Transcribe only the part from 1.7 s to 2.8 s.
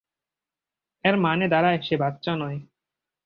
সে বাচ্চা নয়।